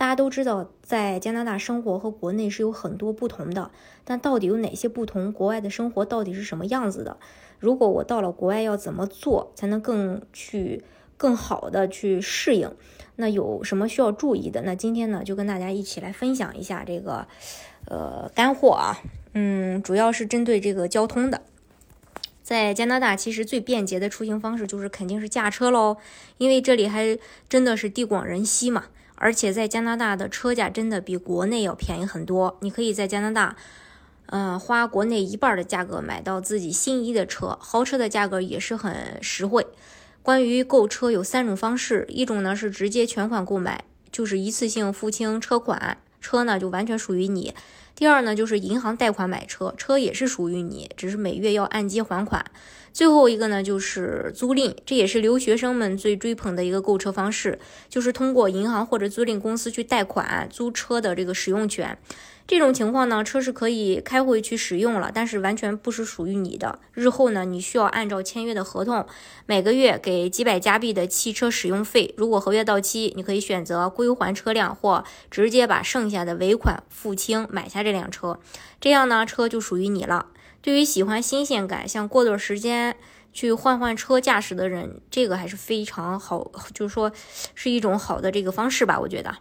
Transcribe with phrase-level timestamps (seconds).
[0.00, 3.70] 大家都知道，在加拿大生活和国内是有很多不同的，
[4.02, 5.30] 但到底有哪些不同？
[5.30, 7.18] 国外的生活到底是什么样子的？
[7.58, 10.82] 如果我到了国外要怎么做才能更去
[11.18, 12.72] 更好的去适应？
[13.16, 14.62] 那有什么需要注意的？
[14.62, 17.28] 那今天呢，就跟大家一起来分享一下这个
[17.84, 18.96] 呃干货啊，
[19.34, 21.42] 嗯，主要是针对这个交通的。
[22.42, 25.98] 在加拿大，其实最便捷的出行方式就是肯定是驾车喽，
[26.38, 27.18] 因为这里还
[27.50, 28.86] 真的是地广人稀嘛。
[29.20, 33.54] 而且在加拿大的车价真的比国内要便宜很多，你可以在加拿大，
[34.24, 39.66] 呃，花国内一半的价格买到自己心仪的车，豪车的价格也是很实惠。
[40.22, 47.52] 关于购车有三种方式，一种呢是直接全款购买，就是一次性付清车款，车呢就完全属于你；
[47.94, 52.42] 第二呢就是银行贷款买车，车也是属于你，只是每月要按揭还款。
[52.92, 61.96] 最后一个呢，就是租赁，这也是留学生们最追捧的一个购车方式，就是通过银行或者租赁公司去贷款租车的这个使用权。
[62.46, 66.80] 这种情况呢，车是可以开回去使用了，但是完全不是属于你的。
[66.94, 69.06] 日后呢，你需要按照签约的合同，
[69.46, 72.12] 每个月给几百加币的汽车使用费。
[72.16, 78.40] 如果合约到期，你可以选择归还车辆，或直接把剩下的尾款付清买下这辆车，
[78.80, 80.26] 这样呢，车就属于你了。
[80.62, 82.96] 对于喜欢新鲜感、想过段时间
[83.32, 87.10] 去换换车驾驶的人，这个还是非常好，就是说
[87.54, 89.00] 是一种好的这个方式吧。
[89.00, 89.36] 我觉得，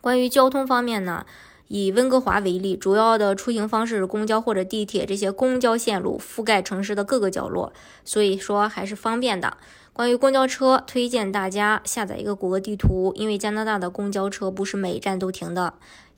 [0.00, 1.26] 关于交通方面呢，
[1.68, 7.72] 以温哥华为例，主要的出行方式是公交或者地铁，这些公交线路覆盖城市的各个角落，
[8.04, 9.56] 所以说还是方便的。
[9.92, 15.74] 关于公交车，推荐大家下载一个谷歌地图，因为加拿大的公交车不是每站都停的。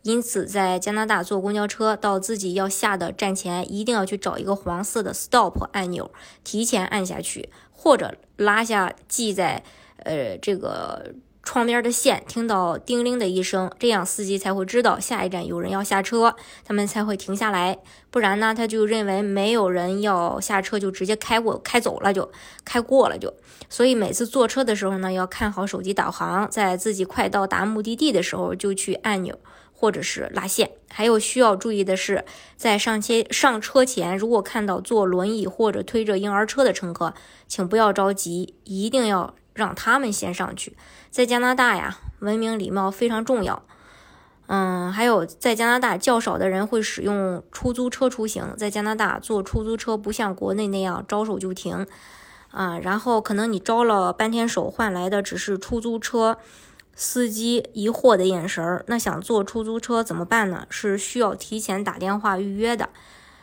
[0.06, 6.12] 因此，在加拿大坐公交车到自己要下的站前，一定要去找一个黄色的 Stop 按钮，
[6.44, 9.64] 提前按下去，或者拉下系在
[10.04, 11.12] 呃这个
[11.42, 17.76] 窗边的线，听到叮铃的一声，这样司机才会知道下一站有人要下车，他们才会停下来。
[18.12, 22.30] 不然呢，他就认为没有人要下车，就直接开过开走了，就
[22.64, 23.34] 开过了就。
[23.68, 29.36] 所以每次坐车的时候呢，要看好手机导航，在自己快到达目的地的时候就去按钮。
[29.78, 32.24] 或者是拉线，还有需要注意的是，
[32.56, 37.12] 在上车上车前，如果看到坐轮椅或者推着婴儿车的乘客，
[37.46, 40.74] 请不要着急，一定要让他们先上去。
[41.10, 43.62] 在加拿大呀，文明礼貌非常重要。
[44.46, 51.86] 嗯，还有在加拿大较少的人会使用出租车出行，在加拿大坐出租车不像国内那样招手就停
[52.50, 56.38] 啊，然后可能你招了半天手，换来的只是出租车。
[56.98, 60.66] 司机疑惑的眼神儿，那想坐出租车怎么办呢？
[60.70, 62.88] 是需要提前打电话预约的，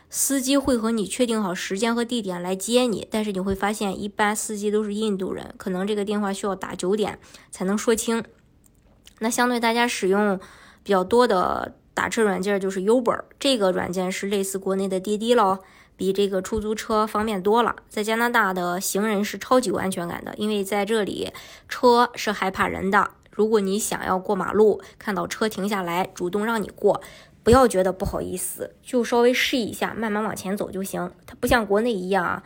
[0.09, 3.07] 司机会和你确定好时间和地点来接你。
[3.11, 7.19] 但是你会发现，一般司机都是印度人，可能这个电话需要打九点
[7.51, 8.23] 才能说清。
[9.19, 10.39] 那相对大家使用
[10.81, 15.59] 比较多的打车软件就是 Uber，这个软件是类似国内的滴滴喽，
[15.95, 17.75] 比这个出租车方便多了。
[17.87, 21.31] 在加拿大的行人是超级有安全感的，因为在这里
[21.69, 23.11] 车是害怕人的。
[23.35, 27.01] 如果你想要过马路，看到车停下来，主动让你过，
[27.41, 31.11] 不要觉得不好意思，就稍微试一下，慢慢往前走就行。
[31.25, 32.43] 它不像国内一样啊，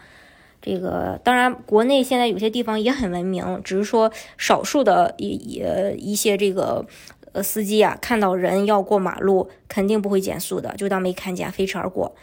[0.61, 5.61] 这个当然国内现在有些地方也很文明，只是说少数的一一
[5.97, 6.85] 一些这个
[7.33, 12.15] 呃司机啊，看到人要过马路，肯定不会减速的，就当没看见，飞驰而过。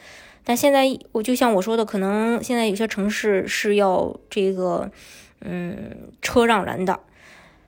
[0.42, 4.90] 但现在我就像我说的，可能现在有些城市是要这个
[5.42, 6.98] 嗯车让人的。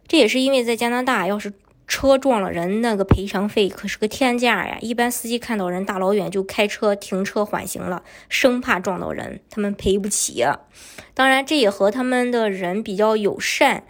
[0.06, 1.52] 这也是因为在加拿大，要是
[1.88, 4.76] 车撞了人，那个赔偿费可是个天价呀！
[4.80, 10.44] 一般司机看到人大老远就开车停车缓行了，生怕撞到人，他们赔不起。
[11.14, 13.84] 当然，这也和他们的人比较友善，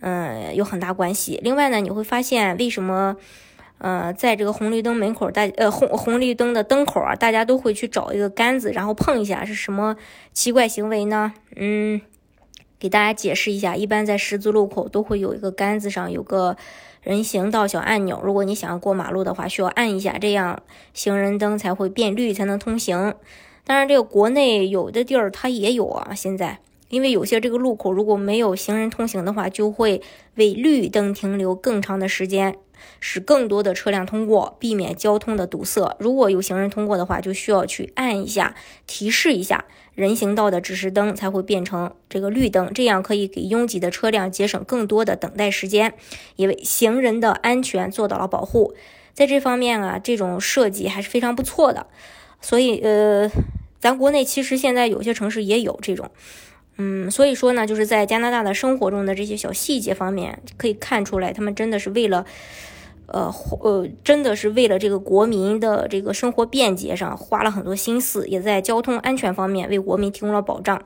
[0.00, 1.38] 嗯，有很大关系。
[1.42, 3.16] 另外呢，你会发现为什么，
[3.78, 9.96] 呃，在这个红绿灯门口，大呃红红绿灯的灯口啊，大家都会去找一个杆子，然后碰一下，是什么
[10.32, 11.32] 奇怪行为呢？
[11.54, 12.00] 嗯。
[12.78, 16.56] 给大家解释一下，一般在十字路口都会有一个杆子上有个
[17.02, 20.62] 人行道小按钮，如果你想要过马路的话，需要按一下，这样
[20.92, 23.14] 行人灯才会变绿，才能通行。
[23.64, 26.14] 当然，这个国内有的地儿它也有啊。
[26.14, 30.02] 现在，因为有些这个路口如果没有行人通行的话，就会
[30.34, 32.56] 为绿灯停留更长的时间，
[33.00, 35.96] 使更多的车辆通过，避免交通的堵塞。
[35.98, 38.54] 如果有行人通过的话，就需要去按一下
[38.86, 39.64] 提示一下
[39.94, 45.94] 人行道的指示灯，才会变成这个绿灯，这样可以给拥挤的车辆节省更多的等待时间，
[46.36, 48.74] 也为行人的安全做到了保护。
[49.14, 51.86] 在这方面啊，这种设计还是非常不错的。
[52.40, 53.30] 所以，呃，
[53.80, 56.10] 咱国内其实现在有些城市也有这种。
[56.78, 62.26] 嗯，所以说呢，就是在加拿大的生活中的这些小细节方面，可以看出来，他们真的是为了，
[63.06, 70.82] 呃，呃，真的是为了这个国民的这个生活便捷上花了很多心思，也在交通安全方面为国民提供了保障。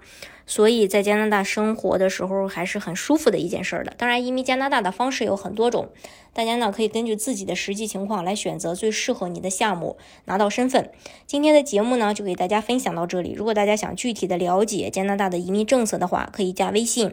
[0.46, 3.92] 所以在加拿大生活的时候还是很舒服的一件事儿的。
[3.96, 5.90] 当然，移民加拿大的方式有很多种，
[6.32, 10.90] 大家呢可以根据自己的实际情况来选择最适合你的项目，拿到身份。
[11.24, 13.32] 今天的节目呢就给大家分享到这里。
[13.32, 17.12] 如果大家想具体的了解加拿大的移民政策的话，可以加微信